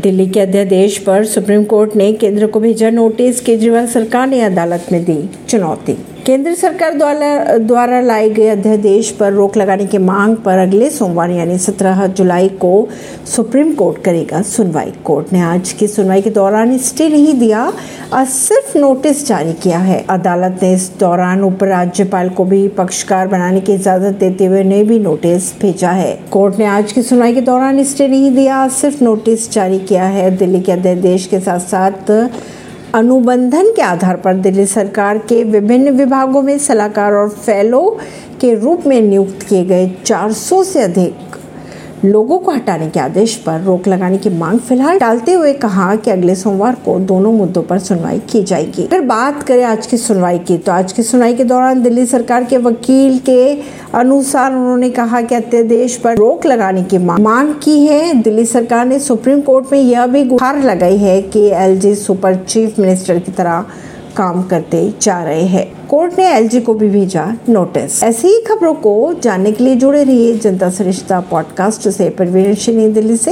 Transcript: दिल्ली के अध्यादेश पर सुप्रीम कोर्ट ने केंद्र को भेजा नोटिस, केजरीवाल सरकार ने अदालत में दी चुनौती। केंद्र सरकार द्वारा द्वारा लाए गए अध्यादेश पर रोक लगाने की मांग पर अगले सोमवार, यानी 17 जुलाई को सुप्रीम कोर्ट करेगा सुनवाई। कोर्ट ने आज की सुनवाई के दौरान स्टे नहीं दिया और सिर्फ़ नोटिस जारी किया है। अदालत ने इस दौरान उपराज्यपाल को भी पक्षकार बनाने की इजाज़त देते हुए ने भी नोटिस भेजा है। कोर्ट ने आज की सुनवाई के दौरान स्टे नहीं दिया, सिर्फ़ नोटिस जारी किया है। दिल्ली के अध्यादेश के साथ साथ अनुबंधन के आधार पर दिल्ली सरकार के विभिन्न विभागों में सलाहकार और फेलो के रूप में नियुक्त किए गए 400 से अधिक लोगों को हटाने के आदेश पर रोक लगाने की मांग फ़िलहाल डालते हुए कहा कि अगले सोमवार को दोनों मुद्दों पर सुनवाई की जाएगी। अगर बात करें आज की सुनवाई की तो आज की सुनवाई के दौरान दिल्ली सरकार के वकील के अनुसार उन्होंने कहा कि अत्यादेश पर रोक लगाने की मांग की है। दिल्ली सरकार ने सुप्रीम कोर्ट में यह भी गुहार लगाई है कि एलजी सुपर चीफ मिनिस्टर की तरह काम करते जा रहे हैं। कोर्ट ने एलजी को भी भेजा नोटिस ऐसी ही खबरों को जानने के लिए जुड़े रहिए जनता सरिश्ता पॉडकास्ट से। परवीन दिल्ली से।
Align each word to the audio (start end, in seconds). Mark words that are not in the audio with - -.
दिल्ली 0.00 0.26
के 0.26 0.40
अध्यादेश 0.40 0.98
पर 0.98 1.24
सुप्रीम 1.24 1.64
कोर्ट 1.64 1.96
ने 1.96 2.12
केंद्र 2.12 2.46
को 2.46 2.60
भेजा 2.60 2.90
नोटिस, 2.90 3.40
केजरीवाल 3.40 3.86
सरकार 3.86 4.26
ने 4.26 4.40
अदालत 4.40 4.86
में 4.92 5.04
दी 5.04 5.30
चुनौती। 5.48 5.96
केंद्र 6.26 6.54
सरकार 6.54 6.94
द्वारा 6.94 7.56
द्वारा 7.58 8.00
लाए 8.00 8.28
गए 8.30 8.48
अध्यादेश 8.48 9.10
पर 9.10 9.32
रोक 9.32 9.56
लगाने 9.56 9.86
की 9.86 9.98
मांग 9.98 10.36
पर 10.36 10.58
अगले 10.58 10.90
सोमवार, 10.90 11.30
यानी 11.30 11.58
17 11.58 12.06
जुलाई 12.06 12.48
को 12.48 12.88
सुप्रीम 13.26 13.72
कोर्ट 13.72 14.02
करेगा 14.04 14.40
सुनवाई। 14.42 14.92
कोर्ट 15.04 15.32
ने 15.32 15.40
आज 15.40 15.72
की 15.72 15.86
सुनवाई 15.86 16.22
के 16.22 16.30
दौरान 16.30 16.76
स्टे 16.78 17.08
नहीं 17.08 17.34
दिया 17.34 17.64
और 18.12 18.24
सिर्फ़ 18.24 18.78
नोटिस 18.78 19.26
जारी 19.28 19.52
किया 19.52 19.78
है। 19.78 20.04
अदालत 20.10 20.58
ने 20.62 20.72
इस 20.72 20.90
दौरान 21.00 21.44
उपराज्यपाल 21.44 22.28
को 22.28 22.44
भी 22.44 22.66
पक्षकार 22.68 23.28
बनाने 23.28 23.60
की 23.60 23.74
इजाज़त 23.74 24.18
देते 24.18 24.44
हुए 24.44 24.62
ने 24.64 24.82
भी 24.84 24.98
नोटिस 24.98 25.52
भेजा 25.60 25.90
है। 25.90 26.18
कोर्ट 26.30 26.58
ने 26.58 26.64
आज 26.66 26.92
की 26.92 27.02
सुनवाई 27.02 27.34
के 27.34 27.40
दौरान 27.40 27.82
स्टे 27.84 28.08
नहीं 28.08 28.30
दिया, 28.34 28.66
सिर्फ़ 28.68 29.04
नोटिस 29.04 29.50
जारी 29.52 29.78
किया 29.78 30.04
है। 30.04 30.30
दिल्ली 30.36 30.60
के 30.60 30.72
अध्यादेश 30.72 31.26
के 31.26 31.40
साथ 31.40 31.58
साथ 31.58 32.10
अनुबंधन 32.94 33.70
के 33.76 33.82
आधार 33.82 34.16
पर 34.16 34.34
दिल्ली 34.36 34.64
सरकार 34.66 35.18
के 35.28 35.42
विभिन्न 35.44 35.90
विभागों 35.96 36.42
में 36.42 36.56
सलाहकार 36.58 37.14
और 37.14 37.28
फेलो 37.28 37.82
के 38.40 38.54
रूप 38.54 38.86
में 38.86 39.00
नियुक्त 39.00 39.42
किए 39.48 39.64
गए 39.64 39.86
400 40.06 40.62
से 40.64 40.82
अधिक 40.82 41.29
लोगों 42.04 42.38
को 42.38 42.52
हटाने 42.52 42.88
के 42.90 43.00
आदेश 43.00 43.34
पर 43.36 43.60
रोक 43.60 43.88
लगाने 43.88 44.18
की 44.18 44.30
मांग 44.30 44.58
फ़िलहाल 44.58 44.98
डालते 44.98 45.32
हुए 45.32 45.52
कहा 45.54 45.94
कि 45.96 46.10
अगले 46.10 46.34
सोमवार 46.34 46.74
को 46.84 46.98
दोनों 47.00 47.32
मुद्दों 47.32 47.62
पर 47.62 47.78
सुनवाई 47.78 48.18
की 48.30 48.42
जाएगी। 48.42 48.84
अगर 48.84 49.00
बात 49.00 49.42
करें 49.42 49.64
आज 49.64 49.86
की 49.86 49.96
सुनवाई 49.96 50.38
की 50.38 50.56
तो 50.58 50.72
आज 50.72 50.92
की 50.92 51.02
सुनवाई 51.02 51.34
के 51.34 51.44
दौरान 51.44 51.82
दिल्ली 51.82 52.06
सरकार 52.06 52.44
के 52.44 52.56
वकील 52.58 53.18
के 53.18 53.52
अनुसार 53.94 54.52
उन्होंने 54.52 54.90
कहा 54.90 55.20
कि 55.20 55.34
अत्यादेश 55.34 55.96
पर 55.96 56.16
रोक 56.16 56.46
लगाने 56.46 56.82
की 56.84 56.98
मांग 56.98 57.54
की 57.54 57.78
है। 57.86 58.12
दिल्ली 58.14 58.46
सरकार 58.46 58.86
ने 58.86 58.98
सुप्रीम 59.00 59.40
कोर्ट 59.40 59.72
में 59.72 59.80
यह 59.80 60.06
भी 60.06 60.24
गुहार 60.24 60.62
लगाई 60.62 60.96
है 60.96 61.20
कि 61.22 61.46
एलजी 61.46 61.94
सुपर 61.96 62.36
चीफ 62.38 62.78
मिनिस्टर 62.78 63.18
की 63.18 63.32
तरह 63.32 63.64
काम 64.16 64.42
करते 64.42 64.94
जा 65.02 65.24
रहे 65.24 65.42
हैं। 65.42 65.88
कोर्ट 65.88 66.18
ने 66.18 66.28
एलजी 66.36 66.60
को 66.60 66.74
भी 66.74 66.88
भेजा 66.88 67.36
नोटिस 67.48 68.02
ऐसी 68.02 68.28
ही 68.28 68.40
खबरों 68.40 68.74
को 68.74 69.14
जानने 69.22 69.52
के 69.52 69.64
लिए 69.64 69.74
जुड़े 69.74 70.04
रहिए 70.04 70.38
जनता 70.38 70.70
सरिश्ता 70.70 71.20
पॉडकास्ट 71.20 71.88
से। 71.88 72.10
परवीन 72.10 72.92
दिल्ली 72.92 73.16
से। 73.16 73.28